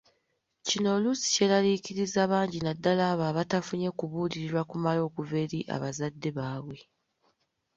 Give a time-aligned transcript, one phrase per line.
[0.67, 6.79] Kino oluusi kyeraliikiriza bangi naddala abo abatafunye kubuulirirwa kumala okuva eri abazadde baabwe.